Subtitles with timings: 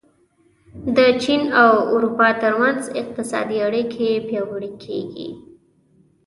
[0.97, 5.29] د چین او اروپا ترمنځ اقتصادي اړیکې پیاوړې کېږي.